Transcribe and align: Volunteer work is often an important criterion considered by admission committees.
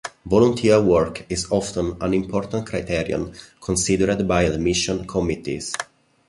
Volunteer 0.25 0.81
work 0.81 1.27
is 1.29 1.45
often 1.51 1.95
an 2.01 2.11
important 2.11 2.65
criterion 2.65 3.35
considered 3.61 4.27
by 4.27 4.45
admission 4.45 5.05
committees. 5.05 5.75